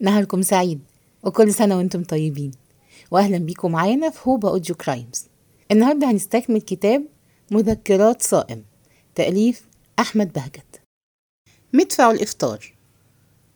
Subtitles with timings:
[0.00, 0.80] نهاركم سعيد
[1.22, 2.50] وكل سنة وأنتم طيبين.
[3.10, 5.24] وأهلا بيكم معانا في هوبا أوديو كرايمز.
[5.70, 7.04] النهاردة هنستكمل كتاب
[7.50, 8.64] مذكرات صائم
[9.14, 9.62] تأليف
[9.98, 10.80] أحمد بهجت.
[11.72, 12.74] مدفع الإفطار.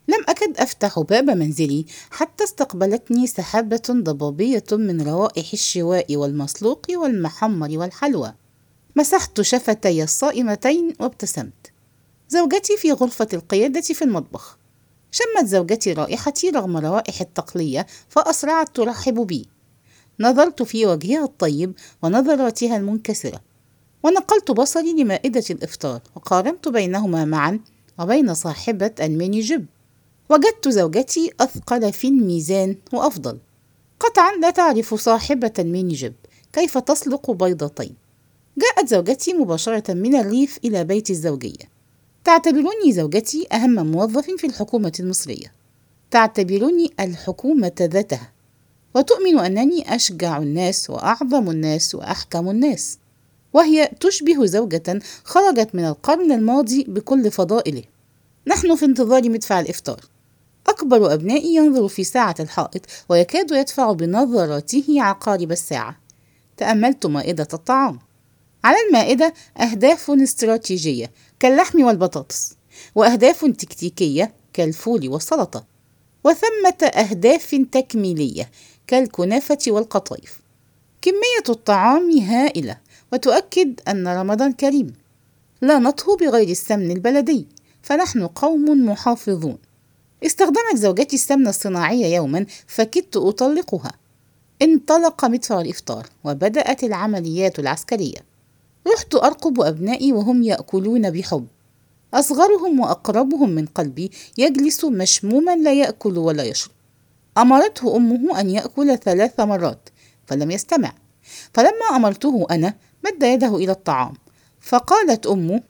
[0.07, 8.33] لم أكد أفتح باب منزلي حتى استقبلتني سحابة ضبابية من روائح الشواء والمسلوق والمحمر والحلوى.
[8.95, 11.71] مسحت شفتي الصائمتين وابتسمت.
[12.29, 14.57] زوجتي في غرفة القيادة في المطبخ.
[15.15, 19.45] شمت زوجتي رائحتي رغم روائح التقلية فأسرعت ترحب بي.
[20.19, 21.73] نظرت في وجهها الطيب
[22.03, 23.39] ونظراتها المنكسرة.
[24.03, 27.59] ونقلت بصري لمائدة الإفطار وقارنت بينهما معا
[27.99, 29.65] وبين صاحبة الميني جيب
[30.29, 33.37] وجدت زوجتي أثقل في الميزان وأفضل.
[33.99, 36.13] قطعا لا تعرف صاحبة الميني جيب
[36.53, 37.95] كيف تسلق بيضتين.
[38.57, 41.74] جاءت زوجتي مباشرة من الريف إلى بيت الزوجية.
[42.25, 45.53] تعتبرني زوجتي أهم موظف في الحكومة المصرية.
[46.11, 48.31] تعتبرني الحكومة ذاتها.
[48.95, 52.97] وتؤمن أنني أشجع الناس وأعظم الناس وأحكم الناس.
[53.53, 57.83] وهي تشبه زوجة خرجت من القرن الماضي بكل فضائله.
[58.47, 59.99] نحن في انتظار مدفع الإفطار.
[60.67, 65.97] أكبر أبنائي ينظر في ساعة الحائط ويكاد يدفع بنظراته عقارب الساعة.
[66.57, 67.99] تأملت مائدة الطعام.
[68.65, 72.55] على المائدة أهداف استراتيجية كاللحم والبطاطس
[72.95, 75.65] وأهداف تكتيكية كالفول والسلطة
[76.23, 78.49] وثمة أهداف تكميلية
[78.87, 80.39] كالكنافة والقطايف.
[81.01, 82.77] كمية الطعام هائلة
[83.13, 84.93] وتؤكد أن رمضان كريم.
[85.61, 87.47] لا نطهو بغير السمن البلدي
[87.81, 89.57] فنحن قوم محافظون.
[90.25, 93.91] استخدمت زوجتي السمنة الصناعية يوما فكدت أطلقها.
[94.61, 98.34] انطلق مدفع الإفطار وبدأت العمليات العسكرية.
[98.87, 101.47] رحت أرقب أبنائي وهم يأكلون بحب.
[102.13, 106.71] أصغرهم وأقربهم من قلبي يجلس مشموما لا يأكل ولا يشرب.
[107.37, 109.89] أمرته أمه أن يأكل ثلاث مرات
[110.27, 110.93] فلم يستمع.
[111.53, 112.73] فلما أمرته أنا
[113.05, 114.13] مد يده إلى الطعام.
[114.61, 115.61] فقالت أمه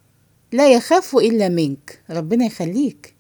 [0.52, 3.16] لا يخاف إلا منك ربنا يخليك.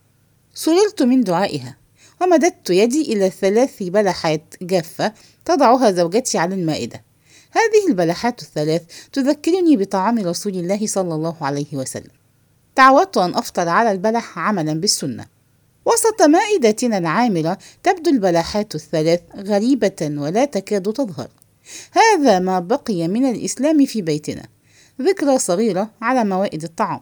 [0.53, 1.77] سررت من دعائها
[2.21, 5.13] ومددت يدي إلى ثلاث بلحات جافة
[5.45, 7.03] تضعها زوجتي على المائدة.
[7.55, 8.81] هذه البلحات الثلاث
[9.13, 12.11] تذكرني بطعام رسول الله صلى الله عليه وسلم.
[12.75, 15.25] تعودت أن أفطر على البلح عملا بالسنة.
[15.85, 21.27] وسط مائدتنا العامرة تبدو البلحات الثلاث غريبة ولا تكاد تظهر.
[21.91, 24.45] هذا ما بقي من الإسلام في بيتنا.
[25.01, 27.01] ذكرى صغيرة على موائد الطعام.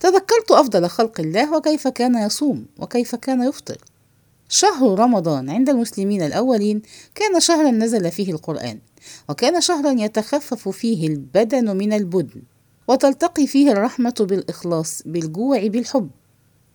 [0.00, 3.78] تذكرت أفضل خلق الله وكيف كان يصوم وكيف كان يفطر.
[4.48, 6.82] شهر رمضان عند المسلمين الأولين
[7.14, 8.78] كان شهرا نزل فيه القرآن.
[9.28, 12.42] وكان شهرا يتخفف فيه البدن من البدن
[12.88, 16.10] وتلتقي فيه الرحمة بالإخلاص بالجوع بالحب.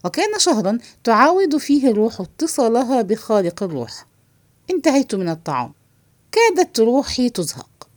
[0.05, 4.05] وكان شهرا تعاود فيه الروح اتصالها بخالق الروح.
[4.71, 5.73] انتهيت من الطعام.
[6.31, 7.87] كادت روحي تزهق.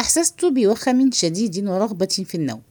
[0.00, 2.62] أحسست بوخم شديد ورغبة في النوم.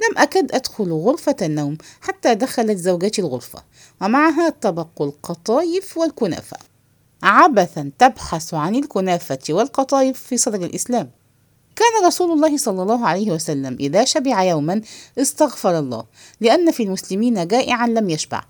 [0.00, 3.62] لم أكد أدخل غرفة النوم حتى دخلت زوجتي الغرفة
[4.02, 6.56] ومعها طبق القطايف والكنافة.
[7.24, 11.10] عبثا تبحث عن الكنافة والقطايف في صدر الإسلام.
[11.76, 14.80] كان رسول الله صلى الله عليه وسلم إذا شبع يوما
[15.18, 16.04] استغفر الله
[16.40, 18.44] لأن في المسلمين جائعا لم يشبع.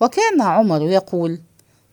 [0.00, 1.40] وكان عمر يقول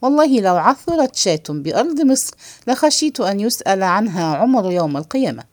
[0.01, 2.33] والله لو عثرت شاة بأرض مصر
[2.67, 5.43] لخشيت أن يسأل عنها عمر يوم القيامة.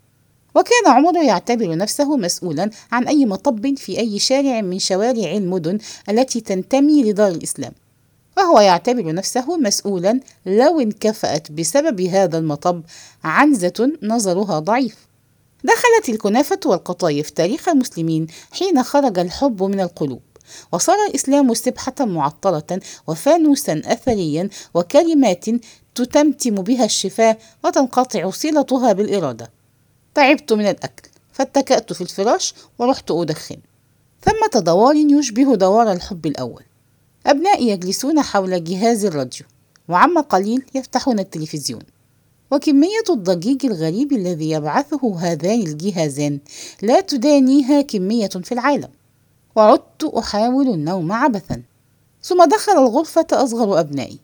[0.55, 6.41] وكان عمر يعتبر نفسه مسؤولا عن أي مطب في أي شارع من شوارع المدن التي
[6.41, 7.73] تنتمي لدار الإسلام.
[8.37, 12.83] وهو يعتبر نفسه مسؤولا لو انكفأت بسبب هذا المطب
[13.25, 14.97] عنزة نظرها ضعيف.
[15.65, 20.21] دخلت الكنافة والقطايف تاريخ المسلمين حين خرج الحب من القلوب
[20.73, 25.45] وصار الإسلام سبحة معطلة وفانوسا أثريا وكلمات
[25.95, 29.51] تتمتم بها الشفاه وتنقطع صلتها بالإرادة.
[30.15, 33.57] تعبت من الأكل فاتكأت في الفراش ورحت أدخن.
[34.23, 36.63] ثمة دوار يشبه دوار الحب الأول.
[37.27, 39.47] أبنائي يجلسون حول جهاز الراديو
[39.89, 41.83] وعما قليل يفتحون التلفزيون.
[42.51, 46.39] وكمية الضجيج الغريب الذي يبعثه هذان الجهازان
[46.83, 48.89] لا تدانيها كمية في العالم.
[49.57, 51.63] وعدت أحاول النوم عبثا.
[52.23, 54.19] ثم دخل الغرفة أصغر أبنائي.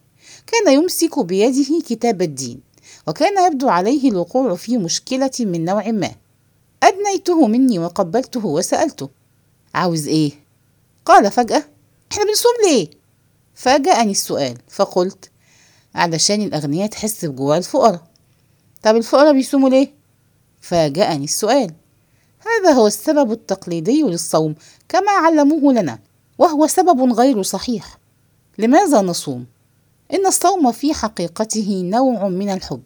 [0.46, 2.60] كان يمسك بيده كتاب الدين
[3.08, 6.10] وكان يبدو عليه الوقوع في مشكلة من نوع ما.
[6.82, 9.08] أدنيته مني وقبلته وسألته
[9.74, 10.32] عاوز إيه؟
[11.04, 11.64] قال فجأة
[12.12, 12.90] إحنا بنصوم ليه؟
[13.54, 15.30] فاجأني السؤال فقلت
[15.94, 18.02] علشان الأغنياء تحس بجوع الفقراء.
[18.82, 19.94] طب الفقراء بيصوموا ليه؟
[20.60, 21.74] فاجأني السؤال.
[22.40, 24.54] هذا هو السبب التقليدي للصوم
[24.88, 25.98] كما علموه لنا
[26.38, 27.98] وهو سبب غير صحيح.
[28.58, 29.46] لماذا نصوم؟
[30.12, 32.82] إن الصوم في حقيقته نوع من الحب.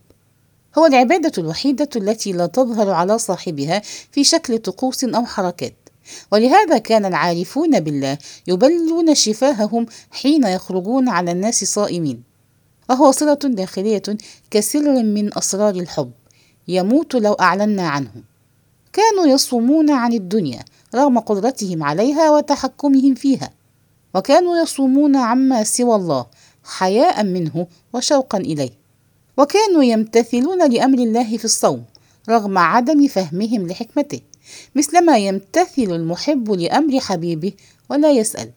[0.78, 3.82] هو العبادة الوحيدة التي لا تظهر على صاحبها
[4.12, 5.83] في شكل طقوس أو حركات.
[6.32, 12.22] ولهذا كان العارفون بالله يبلون شفاههم حين يخرجون على الناس صائمين.
[12.90, 14.02] وهو صلة داخلية
[14.50, 16.10] كسر من أسرار الحب
[16.68, 18.12] يموت لو أعلنا عنه
[18.92, 20.64] كانوا يصومون عن الدنيا
[20.94, 23.50] رغم قدرتهم عليها وتحكمهم فيها.
[24.14, 26.26] وكانوا يصومون عما سوى الله
[26.64, 28.70] حياء منه وشوقا إليه.
[29.38, 31.84] وكانوا يمتثلون لأمر الله في الصوم
[32.28, 34.20] رغم عدم فهمهم لحكمته.
[34.74, 37.52] مثلما يمتثل المحب لأمر حبيبه
[37.90, 38.50] ولا يسأل.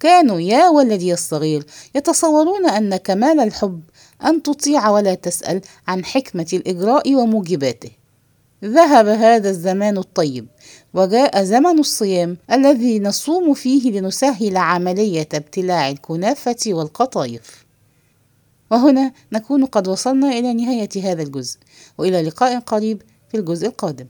[0.00, 3.80] كانوا يا ولدي الصغير يتصورون أن كمال الحب
[4.24, 7.90] أن تطيع ولا تسأل عن حكمة الإجراء وموجباته.
[8.64, 10.46] ذهب هذا الزمان الطيب
[10.94, 17.64] وجاء زمن الصيام الذي نصوم فيه لنسهل عملية ابتلاع الكنافة والقطايف.
[18.70, 21.58] وهنا نكون قد وصلنا إلى نهاية هذا الجزء
[21.98, 24.06] وإلى لقاء قريب في الجزء القادم.